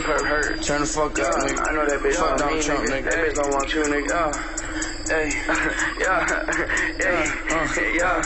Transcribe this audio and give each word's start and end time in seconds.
a 0.00 0.02
perp 0.02 0.26
hurt. 0.26 0.62
Turn 0.62 0.80
the 0.80 0.86
fuck 0.86 1.18
up, 1.18 1.34
nigga. 1.34 1.58
I 1.60 1.72
know 1.74 1.86
that 1.86 2.00
bitch 2.00 2.14
Fuck 2.14 2.26
want 2.28 2.38
Donald 2.38 2.58
me, 2.58 2.64
Trump, 2.64 2.88
nigga. 2.88 3.02
nigga. 3.02 3.10
That 3.10 3.18
bitch 3.24 3.34
don't 3.34 3.52
want 3.52 3.74
you, 3.74 3.82
nigga. 3.84 4.08
Yeah. 4.10 4.32
Hey, 5.10 5.26
Yeah, 6.00 6.22
yeah, 7.00 7.26
yeah, 7.92 8.14
uh. 8.14 8.22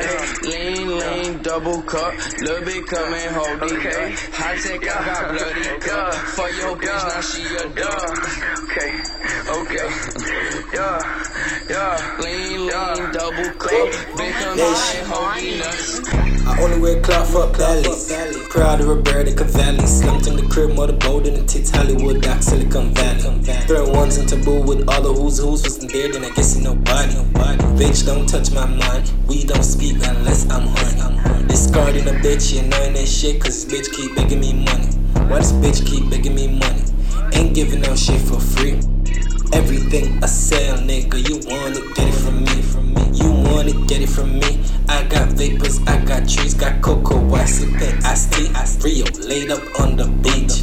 yeah. 0.00 0.48
lean, 0.48 0.98
lean, 0.98 1.42
double 1.42 1.82
cup, 1.82 2.14
little 2.40 2.64
bit 2.64 2.86
coming, 2.86 3.28
hold 3.34 3.62
it 3.62 3.76
Okay. 3.76 4.12
up. 4.12 4.18
High 4.32 4.56
tech, 4.56 4.80
I 4.80 5.04
got 5.04 5.28
bloody 5.36 5.60
Yeah. 5.60 5.78
cup. 5.78 6.14
For 6.14 6.48
your 6.50 6.76
bitch, 6.76 7.04
now 7.06 7.20
she 7.20 7.42
a 7.44 7.68
Yeah, 7.68 7.84
dog. 7.84 8.16
okay, 8.64 8.90
okay. 9.60 9.88
Yeah, 10.72 10.98
yeah. 11.68 12.16
Lean, 12.20 12.60
Yeah. 12.68 12.94
lean, 12.94 13.10
double 13.12 13.50
cup, 13.60 14.16
been 14.16 14.32
coming, 14.32 15.04
hold 15.06 15.36
it 15.36 15.58
nuts. 15.58 16.25
I 16.46 16.62
only 16.62 16.78
wear 16.78 17.00
cloth 17.00 17.32
for 17.32 17.46
bellies. 17.58 18.12
Proud 18.50 18.80
of 18.80 18.86
Roberto 18.86 19.34
Cavalli. 19.34 19.84
Slumped 19.86 20.28
in 20.28 20.36
the 20.36 20.42
crib, 20.42 20.70
more 20.74 20.86
the 20.86 20.92
bold 20.92 21.26
in 21.26 21.34
the 21.34 21.42
tits, 21.42 21.70
Hollywood, 21.70 22.22
Doc, 22.22 22.40
Silicon 22.42 22.94
Valley. 22.94 23.42
Throwing 23.66 23.92
ones 23.92 24.16
in 24.18 24.26
taboo 24.26 24.62
with 24.62 24.88
all 24.88 25.02
the 25.02 25.12
who's 25.12 25.38
who's 25.38 25.64
wasn't 25.64 25.92
there, 25.92 26.12
then 26.12 26.24
I 26.24 26.30
guess 26.30 26.56
you 26.56 26.62
nobody. 26.62 27.14
Nobody 27.14 27.64
bitch, 27.76 28.06
don't 28.06 28.28
touch 28.28 28.52
my 28.52 28.64
mind. 28.64 29.12
We 29.26 29.44
don't 29.44 29.64
speak 29.64 29.96
unless 30.06 30.48
I'm 30.48 30.68
horny. 30.68 31.46
Discarding 31.48 32.06
a 32.06 32.12
bitch, 32.12 32.54
you 32.54 32.62
knowing 32.62 32.94
that 32.94 33.08
shit, 33.08 33.40
cause 33.40 33.66
this 33.66 33.88
bitch 33.88 33.92
keep 33.92 34.14
begging 34.14 34.40
me 34.40 34.52
money. 34.52 34.86
Why 35.28 35.38
this 35.38 35.52
bitch 35.52 35.84
keep 35.84 36.08
begging 36.08 36.36
me 36.36 36.46
money? 36.46 36.84
Ain't 37.32 37.54
giving 37.54 37.80
no 37.80 37.96
shit 37.96 38.20
for 38.20 38.38
free. 38.38 38.78
Everything 39.52 40.22
I 40.22 40.26
sell, 40.26 40.78
nigga, 40.78 41.18
you 41.28 41.40
wanna 41.50 41.80
get 41.94 42.08
it 42.08 42.14
from 42.14 42.44
me, 42.44 42.62
from 42.62 42.94
me. 42.94 43.02
You 43.12 43.30
wanna 43.50 43.72
get 43.86 44.00
it 44.00 44.08
from 44.08 44.38
me. 44.38 44.65
I 44.88 45.04
got 45.08 45.28
vapors, 45.30 45.80
I 45.86 46.04
got 46.04 46.28
trees, 46.28 46.54
got 46.54 46.80
cocoa, 46.82 47.34
I 47.34 47.44
sip 47.44 47.80
it, 47.80 48.04
I 48.04 48.14
stay, 48.14 48.48
I 48.54 48.66
Rio, 48.82 49.04
laid 49.26 49.50
up 49.50 49.80
on 49.80 49.96
the 49.96 50.06
beach. 50.22 50.62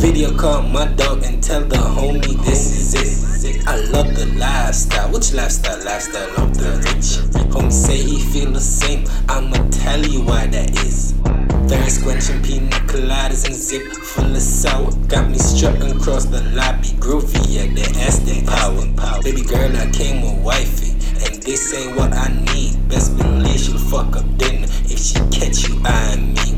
Video 0.00 0.36
call 0.36 0.62
my 0.62 0.86
dog 0.86 1.22
and 1.24 1.42
tell 1.42 1.62
the 1.62 1.76
homie 1.76 2.44
this 2.44 2.94
is 2.94 3.44
it. 3.44 3.66
I 3.66 3.76
love 3.86 4.14
the 4.14 4.26
lifestyle, 4.36 5.10
which 5.10 5.32
lifestyle? 5.32 5.82
Lifestyle 5.82 6.28
of 6.42 6.56
the 6.58 6.76
rich. 6.84 7.24
Homie 7.54 7.72
say 7.72 7.96
he 7.96 8.20
feel 8.20 8.50
the 8.50 8.60
same, 8.60 9.06
I'ma 9.28 9.56
tell 9.70 10.04
you 10.04 10.22
why 10.22 10.46
that 10.48 10.70
is. 10.84 11.14
Thirst 11.68 12.02
quenching 12.02 12.42
pina 12.42 12.76
coladas 12.86 13.46
and 13.46 13.54
zip 13.54 13.90
full 13.92 14.36
of 14.36 14.42
sour. 14.42 14.92
Got 15.08 15.30
me 15.30 15.38
strutting 15.38 15.96
across 15.96 16.26
the 16.26 16.42
lobby, 16.52 16.88
groovy, 17.00 17.40
yeah, 17.48 17.66
the 17.72 17.82
ass 18.00 18.18
that 18.18 18.46
power. 18.46 19.22
Baby 19.22 19.42
girl, 19.42 19.74
I 19.74 19.90
came 19.90 20.20
with 20.20 20.44
wifey, 20.44 20.90
and 21.24 21.42
this 21.42 21.72
ain't 21.72 21.96
what 21.96 22.12
I 22.12 22.28
need. 22.52 22.88
Best 22.90 23.16
believe 23.16 23.53
fuck 23.94 24.16
up 24.16 24.38
dinner 24.38 24.66
if 24.90 24.98
she 24.98 25.14
catch 25.30 25.68
you 25.68 25.80
eyeing 25.84 26.34
me. 26.34 26.48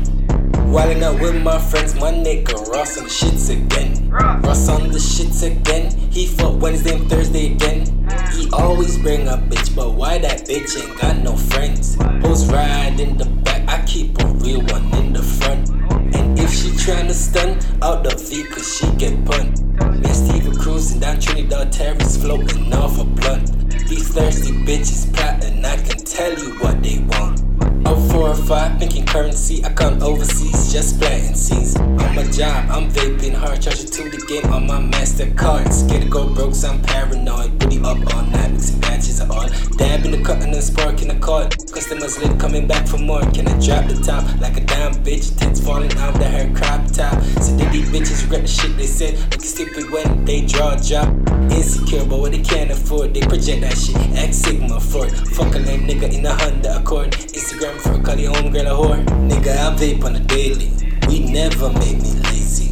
Wildin' 0.73 1.03
out 1.03 1.21
with 1.21 1.39
my 1.43 1.59
friends, 1.59 1.93
my 1.93 2.11
nigga 2.11 2.55
Ross 2.71 2.97
on 2.97 3.03
the 3.03 3.09
shits 3.11 3.51
again. 3.51 4.09
Ross 4.09 4.67
on 4.69 4.87
the 4.89 4.97
shits 4.97 5.43
again. 5.45 5.95
He 6.09 6.25
fuck 6.25 6.59
Wednesday 6.59 6.95
and 6.95 7.07
Thursday 7.07 7.53
again. 7.53 7.85
He 8.33 8.49
always 8.51 8.97
bring 8.97 9.27
a 9.27 9.37
bitch, 9.37 9.75
but 9.75 9.91
why 9.91 10.17
that 10.17 10.47
bitch 10.47 10.81
ain't 10.81 10.99
got 10.99 11.17
no 11.17 11.37
friends? 11.37 11.95
Hoes 12.23 12.51
ride 12.51 12.99
in 12.99 13.17
the 13.17 13.25
back, 13.25 13.69
I 13.69 13.85
keep 13.85 14.19
a 14.19 14.25
real 14.41 14.61
one 14.61 14.91
in 14.95 15.13
the 15.13 15.21
front. 15.21 15.69
And 16.15 16.39
if 16.39 16.51
she 16.51 16.69
tryna 16.69 17.13
stun 17.13 17.59
out 17.83 18.03
the 18.03 18.15
V, 18.15 18.45
cause 18.45 18.77
she 18.77 18.89
get 18.95 19.13
punt. 19.25 19.61
Me 20.01 20.09
and 20.09 20.15
Steve 20.23 20.47
are 20.47 20.59
cruising 20.59 21.01
down 21.01 21.19
Trinidad 21.19 21.71
Terrace, 21.71 22.17
floating 22.17 22.73
off 22.73 22.99
a 22.99 23.03
blunt. 23.03 23.69
These 23.87 24.09
thirsty 24.09 24.51
bitches 24.65 25.13
plotting, 25.13 25.63
I 25.63 25.77
can 25.77 26.06
tell 26.17 26.33
you 26.33 26.49
what 26.57 26.81
they 26.81 26.97
want. 27.09 27.43
Oh, 27.85 27.95
four 28.09 28.29
or 28.29 28.35
five, 28.35 28.79
thinking 28.79 29.05
currency. 29.05 29.63
I 29.63 29.71
come 29.71 30.01
overseas, 30.01 30.73
just 30.73 30.99
planting 30.99 31.35
seeds. 31.35 31.75
On 31.77 32.15
my 32.15 32.23
job, 32.31 32.71
I'm 32.71 32.89
vaping 32.89 33.35
hard, 33.35 33.61
charging 33.61 33.85
to 33.85 34.09
the 34.09 34.17
game 34.25 34.51
on 34.51 34.65
my 34.65 34.79
MasterCard. 34.79 35.71
Scared 35.71 36.01
to 36.01 36.09
go 36.09 36.33
broke, 36.33 36.55
so 36.55 36.69
I'm 36.69 36.81
paranoid. 36.81 37.59
Booty 37.59 37.77
up 37.81 37.99
all 38.15 38.23
night, 38.23 38.51
mixing 38.51 38.79
batches 38.81 39.19
of 39.21 39.29
oil. 39.29 39.47
Dabbing 39.77 40.09
the 40.09 40.21
cut 40.23 40.41
and 40.41 40.55
sparking 40.55 41.09
the 41.09 41.19
cord. 41.19 41.55
Customers 41.71 42.17
lit 42.17 42.39
coming 42.39 42.65
back 42.65 42.87
for 42.87 42.97
more. 42.97 43.21
Can 43.35 43.47
I 43.47 43.53
drop 43.63 43.85
the 43.87 44.01
top 44.03 44.25
like 44.41 44.57
a 44.57 44.61
damn 44.65 44.95
bitch? 45.05 45.37
Tits 45.37 45.61
falling 45.61 45.93
out 45.97 46.15
of 46.15 46.23
her 46.23 46.51
crop 46.55 46.81
top. 46.91 47.21
So 47.43 47.55
did 47.57 47.71
these 47.71 47.89
bitches 47.93 48.23
regret 48.23 48.41
the 48.41 48.47
said? 48.87 49.19
Looking 49.19 49.41
stupid 49.41 49.91
when 49.91 50.25
they 50.25 50.45
draw 50.45 50.73
a 50.73 50.81
drop. 50.81 51.07
Insecure, 51.51 52.05
but 52.05 52.19
what 52.19 52.31
they 52.31 52.41
can't 52.41 52.71
afford, 52.71 53.13
they 53.13 53.21
project 53.21 53.61
that 53.61 53.77
shit. 53.77 53.95
X 54.17 54.37
Sigma 54.37 54.79
for 54.79 55.05
it. 55.05 55.11
Fuck 55.11 55.55
a 55.55 55.59
lame 55.59 55.87
nigga 55.87 56.11
in 56.13 56.25
a 56.25 56.33
Honda 56.33 56.77
Accord. 56.79 57.11
Instagram 57.11 57.79
for 57.79 57.93
a 57.93 58.03
call 58.03 58.15
your 58.15 58.33
homegirl 58.33 58.65
a 58.65 58.75
whore. 58.75 59.05
Nigga, 59.29 59.55
I 59.55 59.75
vape 59.77 60.03
on 60.03 60.15
a 60.15 60.19
daily. 60.19 60.71
We 61.07 61.31
never 61.31 61.69
make 61.73 62.01
me 62.01 62.11
lazy. 62.31 62.71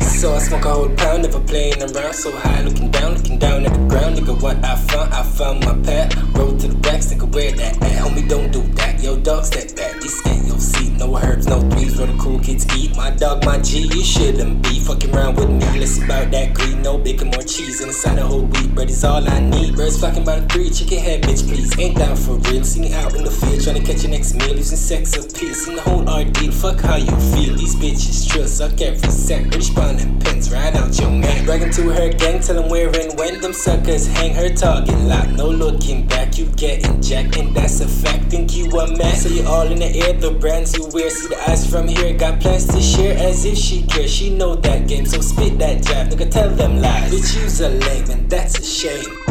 So 0.00 0.34
I 0.34 0.38
smoke 0.38 0.64
a 0.64 0.72
whole 0.72 0.88
pound, 0.96 1.22
never 1.22 1.40
playing 1.40 1.82
around. 1.82 2.14
So 2.14 2.32
high, 2.32 2.62
looking 2.62 2.90
down, 2.90 3.14
looking 3.14 3.38
down 3.38 3.66
at 3.66 3.72
the 3.72 3.86
ground. 3.86 4.16
Nigga, 4.16 4.40
what 4.40 4.56
I 4.64 4.76
found, 4.76 5.12
I 5.12 5.22
found 5.22 5.64
my 5.64 5.74
path. 5.82 6.16
Roll 6.34 6.56
to 6.56 6.68
the 6.68 6.76
racks, 6.88 7.12
nigga, 7.12 7.32
where 7.32 7.52
that 7.52 7.82
at? 7.82 8.02
Homie, 8.02 8.28
don't 8.28 8.50
do 8.50 8.62
that. 8.74 9.02
Yo, 9.02 9.16
dog, 9.20 9.44
step 9.44 9.76
back. 9.76 10.00
This 10.00 10.20
kids 12.56 12.76
eat. 12.76 12.96
My 12.96 13.10
dog, 13.10 13.44
my 13.44 13.58
G, 13.58 13.80
you 13.80 14.04
shouldn't 14.04 14.62
be 14.62 14.80
fucking 14.80 15.14
around 15.14 15.36
with 15.36 15.50
me. 15.50 15.78
Less 15.78 16.02
about 16.02 16.30
that 16.30 16.54
greed, 16.54 16.78
no 16.78 16.98
bacon, 16.98 17.28
more 17.28 17.42
cheese. 17.42 17.80
Inside 17.80 18.16
the 18.16 18.26
whole 18.26 18.42
wheat 18.42 18.74
bread 18.74 18.90
is 18.90 19.04
all 19.04 19.26
I 19.28 19.40
need. 19.40 19.76
Birds 19.76 19.98
flocking 19.98 20.24
by 20.24 20.40
the 20.40 20.48
three, 20.48 20.70
chicken 20.70 20.98
head, 20.98 21.22
bitch, 21.22 21.46
please. 21.46 21.78
Ain't 21.78 21.98
down 21.98 22.16
for 22.16 22.36
real. 22.50 22.64
See 22.64 22.80
me 22.80 22.92
out 22.94 23.14
in 23.14 23.24
the 23.24 23.30
field, 23.30 23.62
trying 23.62 23.76
to 23.76 23.82
catch 23.82 24.02
your 24.02 24.12
next 24.12 24.34
meal. 24.34 24.56
Using 24.56 24.78
sex 24.78 25.16
appeal, 25.16 25.54
seen 25.54 25.76
the 25.76 25.82
whole 25.82 26.08
ordeal. 26.08 26.52
Fuck 26.52 26.80
how 26.80 26.96
you 26.96 27.16
feel. 27.32 27.54
These 27.56 27.76
bitches 27.76 28.28
trust, 28.28 28.58
suck 28.58 28.80
every 28.80 29.10
sec. 29.10 29.42
British 29.50 29.70
bond 29.70 30.00
and 30.00 30.16
ride 30.50 30.76
out 30.76 30.98
your 30.98 31.10
man. 31.10 31.25
Bragging 31.56 31.72
to 31.72 31.90
her 31.90 32.12
gang, 32.12 32.40
tell 32.40 32.56
them 32.56 32.68
where 32.68 32.88
and 32.88 33.18
when 33.18 33.40
them 33.40 33.54
suckers 33.54 34.06
hang 34.06 34.34
her 34.34 34.50
target 34.50 34.98
lock. 35.00 35.26
No 35.30 35.48
looking 35.48 36.06
back, 36.06 36.36
you 36.36 36.44
getting 36.48 37.00
jacked, 37.00 37.38
and 37.38 37.56
that's 37.56 37.80
a 37.80 37.88
fact. 37.88 38.24
Think 38.24 38.54
you 38.54 38.66
a 38.78 38.94
man, 38.98 39.16
so 39.16 39.30
you 39.30 39.42
all 39.46 39.66
in 39.66 39.78
the 39.78 39.86
air. 39.86 40.12
The 40.12 40.32
brands 40.32 40.76
you 40.76 40.86
wear, 40.92 41.08
see 41.08 41.28
the 41.28 41.50
eyes 41.50 41.66
from 41.66 41.88
here. 41.88 42.12
Got 42.12 42.40
plans 42.40 42.66
to 42.66 42.82
share 42.82 43.16
as 43.16 43.46
if 43.46 43.56
she 43.56 43.84
cares. 43.86 44.12
She 44.12 44.36
know 44.36 44.54
that 44.54 44.86
game, 44.86 45.06
so 45.06 45.22
spit 45.22 45.58
that 45.58 45.82
jab. 45.82 46.10
Nigga, 46.10 46.30
tell 46.30 46.50
them 46.50 46.82
lies. 46.82 47.10
Bitch, 47.10 47.40
you's 47.40 47.60
a 47.62 47.70
lame, 47.70 48.10
and 48.10 48.28
that's 48.28 48.58
a 48.58 48.62
shame. 48.62 49.25